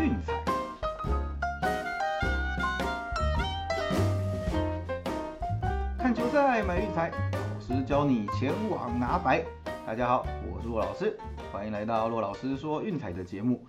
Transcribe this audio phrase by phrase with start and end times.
[0.00, 0.32] 运彩。
[5.98, 9.44] 看球赛买运彩，老师教你前往拿白。
[9.86, 11.18] 大家好，我是骆老师，
[11.52, 13.66] 欢迎来到骆老师说运彩的节目。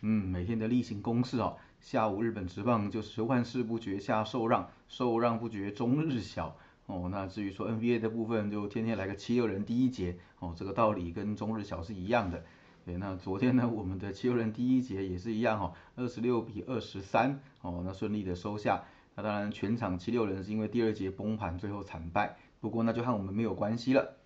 [0.00, 6.56] 嗯，每天的例行公事哦，下午日本职棒就是万事不绝下受让，受让不绝中日小。
[6.86, 12.42] 哦，那至于说 NBA 的部分，就天天来个七六人第一节，哦，这个道理跟中日小是一样的。
[12.84, 18.84] 对，那昨天呢，我们的七六人第一节也是一样哈，二十六比二十三，哦，那顺利的收下。
[19.14, 22.36] 那当然全场七六人是因为第二节崩盘，最后惨败。
[22.60, 24.16] 不过那就和我们没有关系了。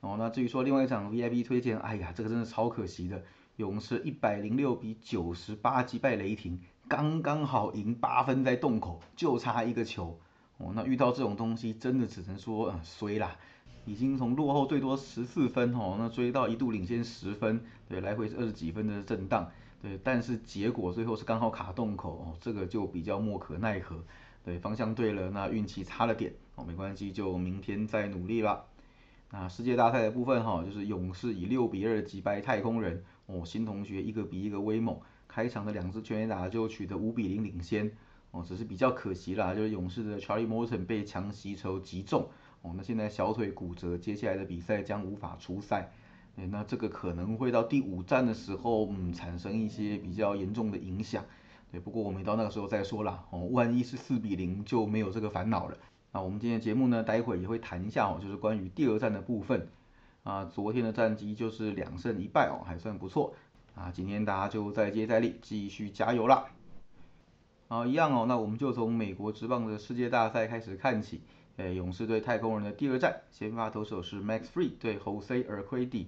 [0.00, 3.22] 哦，那至于说另外一场 VIP 推荐，哎呀，这个真的超可惜的，
[3.56, 10.18] 勇士一百零六比九十八击败雷霆，刚刚好赢八分在洞口，就差一个球。
[10.56, 13.36] 哦，那遇到这种东西，真的只能说，嗯，衰啦。
[13.88, 23.96] 已经从落后最多十四分，哦，那追到一度领先十分，对，来回是二十几分的震荡，对，但是结果最后是刚好卡洞口，哦，这个就比较莫可奈何，
[24.44, 28.66] 对，方向对了，那运气差了点，哦，没关系，就明天再努力吧。
[29.30, 37.90] 那世界大赛的部分，哈，就是勇士以六比二击败太空人，哦，新同学一个比一个威猛，开场的两支全垒打就取得五比零领先。
[38.30, 42.28] 哦，只是比较可惜啦，就是勇士的 Charlie Morton 被强袭球击中，
[42.68, 45.90] 哦，那现在小腿骨折，接下来的比赛将无法出赛，
[46.36, 51.24] 哎，那这个可能会到第五站的时候，嗯，产生一些比较严重的影响，
[51.72, 55.78] 对，不过我们到那个时候再说啦，哦，万一是四比零就没有这个烦恼了。
[56.12, 59.68] 那我们今天节目呢，待会也会谈一下哦，就是关于第二站的部分，
[60.24, 63.34] 啊，昨天的战绩就是两胜一败哦，还算不错，
[63.74, 66.46] 啊，今天大家就再接再厉，继续加油啦。
[67.68, 71.20] 啊，一样哦，那我们就从美国职棒的世界大赛开始看起。
[71.58, 76.06] 诶，勇士对太空人的第二战，先发投手是 Max Free 对 Jose Urquidy。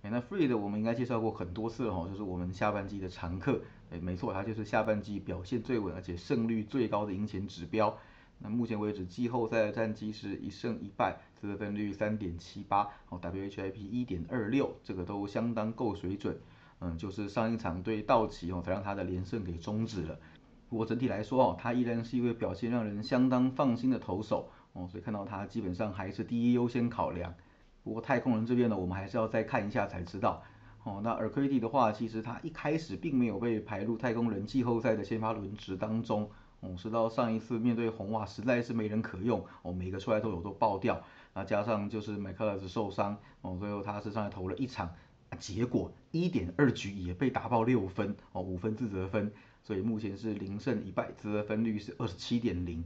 [0.00, 3.60] 诶，那 Free 的我们应该介绍过很多次了哈，就是我们下半季的常客。
[3.90, 7.94] 诶，没错，他就是下半季表现最稳而且胜率最高的赢钱指标。
[8.38, 16.38] 那目前为止季后赛的战绩是一胜一败，得分率三点七八，哦，WHIP 一点二六，这个都相当够水准。
[16.80, 20.18] 嗯，就是上一场对道奇哦，才让他的连胜给终止了。
[20.68, 27.32] 不过整体来说哦，他依然是一位表现让人相当放心的投手哦，所以看到他基本上还是第一优先考量。
[27.84, 30.42] 不过太空人这边呢，我们还是要再看一下才知道
[30.82, 31.00] 哦。
[31.04, 36.28] 那尔奎蒂的话，其实他一开始并没有被排入太空人季后赛的先发轮值当中
[36.58, 41.00] 哦，直到上一次面对红袜，实在是没人可用哦，每个出来都有都爆掉，
[41.32, 44.92] 那加上就是麦克勒斯受伤哦，最后他是上来投了一场，
[45.38, 49.32] 结果一点二局也被打爆六分哦，五分自责分。
[49.66, 52.84] 所以目前是零胜一败，得分率是二十七点零。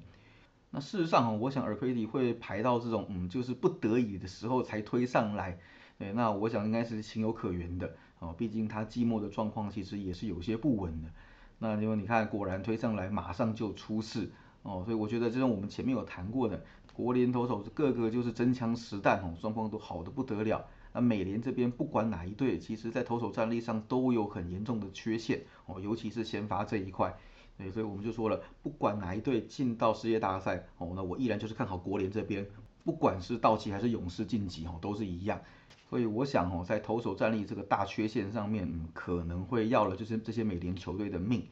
[0.71, 5.59] 那事实上哈，我想尔奎迪会排到这种嗯，就是不得已的时候才推上来。
[5.99, 11.11] 对，那我想应该是情有可原的哦，毕竟他寂寞的状况其实也是有些不稳的。
[11.59, 14.31] 那因为你看，果然推上来马上就出事
[14.63, 16.65] 哦，所以我觉得这种我们前面有谈过的
[16.95, 20.65] 国联投手个个就是真枪实弹哦，双方都好的不得了。
[20.93, 27.15] 那美联这边不管哪一队，其实在投手战力上都有很严重的缺陷哦，尤其是先发这一块，
[27.57, 32.47] 对，所以我们就说了，不管哪一队进到世界大赛哦，那我依然就是看好国联这边，
[32.85, 35.41] 不管是道奇还是勇士晋级哦，都是一样。
[35.89, 41.47] 所以我想哦，在投手战力这个大缺陷上面，可能会要了就是这些美联球队的命。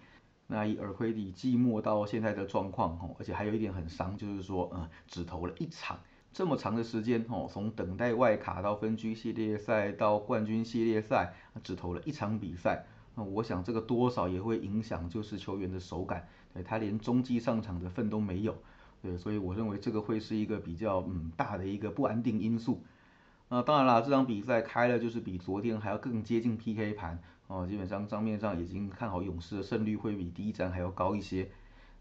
[0.46, 5.98] 那以尔奎迪寂寞到现在的状况哦，而且还有一点很伤，就是说，嗯，只投了一场。
[6.32, 11.34] 这么长的时间哦，从等待外卡到分区系列赛到冠军系列赛，
[11.64, 12.84] 只投了一场比赛。
[13.16, 18.56] 那我想这个多少也会影响就是球员的手感，对他连中继上场的份都没有，
[19.02, 22.80] 对，所以我认为这个会是一个比较嗯大的一个不安定因素。
[23.48, 27.18] 那当然啦，这场比赛开了就是比昨天还要更接近 PK 盘
[27.48, 31.48] 哦，基本上账面上已经看好勇士的胜率会比第一站还要高一些。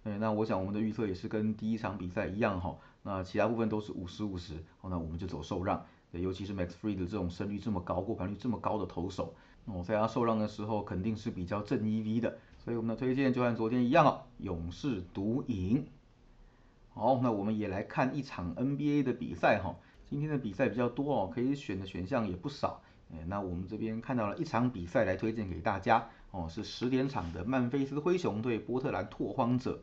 [0.04, 2.78] 对，那我想我们的预测也是跟第一场比赛一样哈。
[3.04, 9.34] 那其他部分都是五十五十，哦，那我们就走受让，对，尤其是 Max Free 的这种胜率这么高、过盘率这么高的投手，
[9.66, 15.86] 哦，在他受让的时候肯定是比较正 EV 的，所以我们的推荐就和昨天一样哦，勇士独赢。
[16.90, 19.76] 好，那我们也来看一场 NBA 的比赛哈，
[20.10, 22.82] 今天的比赛比较多哦，可以选的选项也不少，
[23.14, 29.80] 哎，那我们这边看到了一场比赛来推荐给大家，哦，是十点场的曼菲斯灰熊对波特兰拓荒者。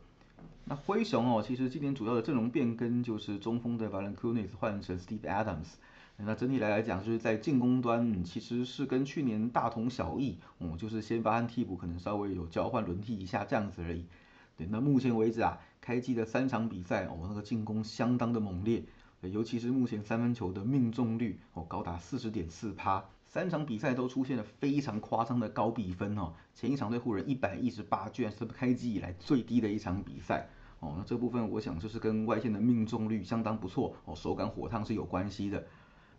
[0.65, 5.75] 那灰熊哦，其实今年主要的阵容变更就是中锋的 Valanciunas 换成 Steve Adams。
[6.17, 14.05] 那整体来来讲，就是在进攻端其实是跟去年大同小异，哦，就是先发和替补可能稍微有交换轮替一下这样子而已。
[14.57, 18.85] 对，那目前为止啊，开机的三场比赛哦，那个进攻相当的猛烈。
[19.23, 23.03] 尤其是目前三分球的命中率哦高达四十点四趴，
[23.35, 26.33] 三场比赛都出现了非常夸张的高比分哦。
[26.55, 30.49] 前一场对湖人一百一十八，居然是开机以来最低的一场比赛
[30.79, 30.95] 哦。
[30.97, 35.67] 那这部分我想就是跟外线的命中率相当不错哦，手感火烫是有关系的。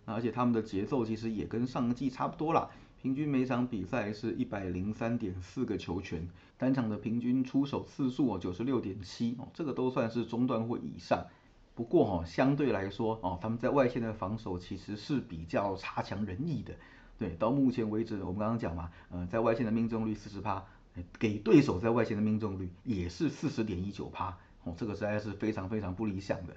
[0.04, 2.70] 那而且他们的节奏其实也跟上季差不多啦，
[3.02, 6.28] 平均每场比赛是一百零三点四个球权，
[6.58, 11.26] 单场的平均出手次数哦九十六点七哦，这个都算是中段或以上。
[11.76, 16.76] 不过哈，相对来说哦，他们在外线的防守其实是比较差强人意的。
[17.18, 20.64] 对，到目前为止，我们刚刚讲嘛，呃，在外线的命中率四十趴，
[21.18, 26.54] 给对手在外线的命中率也是四十点一九趴，哦，这个实在是非常非常不理想的。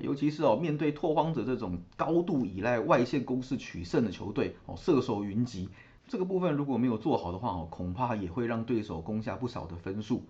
[0.00, 5.68] 尤其是哦，面对拓荒者这种高度依赖外线攻势取胜的球队，哦，射手云集，
[6.08, 10.24] 这个部分如果没有做好的话，哦，恐怕也会让对手攻下不少的分数。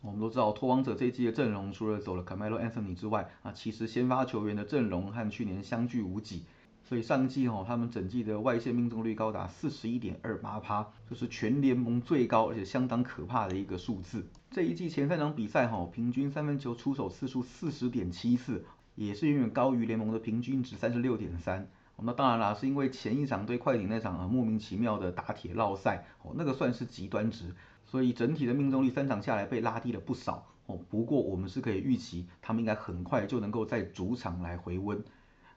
[0.00, 6.42] 我们都知道，拓荒者这一季的阵容除了走了 Camelo Anthony 之外，啊，其实先发球员的阵容和去年相距无几。
[6.92, 14.26] 所以上季哦，他们整季的外线命中率高达四十一点二八趴，就是全联盟最高而且相当可怕的一个数字。
[14.50, 21.66] 这一季前三场比赛哈，平均三分球出手次数四十点七次，也是远远高于联盟的平均值三十六点三。
[21.96, 27.54] 那当然啦，是因为前一场对快艇那场啊莫名其妙的打铁绕赛哦，那个算是极端值。
[27.86, 30.78] 所以整体的命中率三场下来被拉低了不少哦。
[30.90, 35.02] 不过我们是可以预期，他们应该很快就能够在主场来回温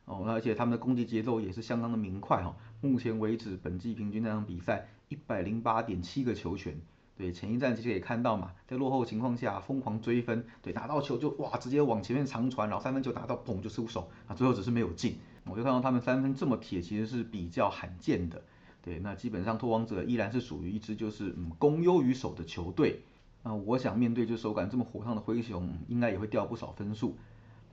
[0.05, 0.23] 哦。
[0.27, 2.55] 而且他们的攻击节奏也是相当的明快哈。
[2.81, 6.79] 目前为止，本季平均那场比赛一百零八点七个球权。
[7.17, 15.15] 对，前一站其实也看到嘛，在落后情况下疯狂追分，对，拿到球就哇直接往前面长传，然后三分球打到砰就出手啊，最后只是没有进。
[15.45, 18.41] 我就看到他们三分这么铁，其实是比较罕见的。
[18.81, 22.99] 对，那基本上拓荒者依然是属于一支就是嗯攻优于守的球队。
[23.43, 27.15] 那我想面对就手感这么火烫的灰熊，应该也会掉不少分数。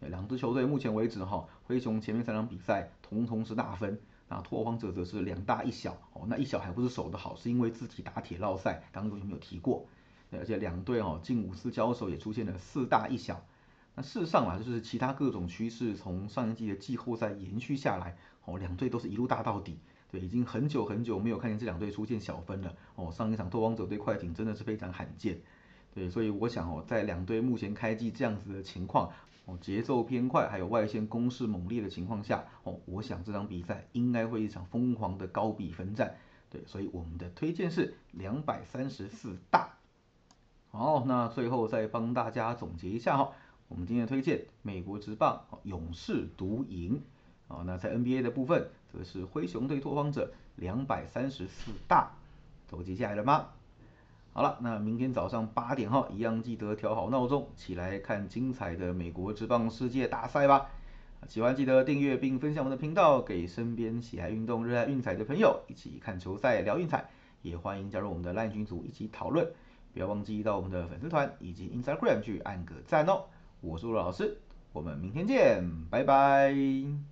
[0.08, 5.96] 两支球队目前为止哈，灰熊前面三场比赛统统是大分，那拓荒者则是两大一小。
[6.12, 9.86] 哦，那一小还不是守得好，是因为自己打铁绕赛，刚刚有没有提过？
[10.30, 13.44] 而且两队哦近五次交手也出现了四大一小。
[13.94, 18.16] 那事实上啊，就是其他各种趋势从上一季的季后赛延续下来，
[18.46, 19.78] 哦，两队都是一路大到底。
[20.10, 23.10] 对，已经很久很久没有看见这两队出现小分了哦。
[23.12, 25.38] 上一场拓荒者对快艇真的是非常罕见。
[25.94, 29.10] 对，所以我想哦，在两队目前开季这样子的情况
[29.44, 36.14] 哦，节奏偏快，还有外线攻势猛烈的情况下哦，我想这场比赛应该会一场疯狂的高比分战。
[36.48, 39.70] 对，所以我们的推荐是两百三十四大。
[40.70, 43.32] 好，那最后再帮大家总结一下哈，
[43.68, 47.02] 我们今天推荐，美国职棒勇士独赢。
[47.48, 52.12] 哦，那在 NBA 的部分，则是灰熊对拓荒者两百三十四大，
[52.68, 53.48] 都记下来了吗？
[54.34, 60.70] 好了，那明天早上八点哈，一样记得调好闹钟，起来看精彩的美国职棒世界大赛吧。
[61.28, 67.08] 喜欢记得订阅并分享我们的频道，给身边喜爱运动、热爱运彩的朋友一起看球赛、聊运彩。
[67.42, 69.46] 也欢迎加入我们的赖群组一起讨论，
[69.92, 73.24] 不要忘记到我们的粉丝团以及 Instagram 去按个赞哦。
[73.60, 74.38] 我是陆老师，
[74.72, 77.11] 我们明天见，拜拜。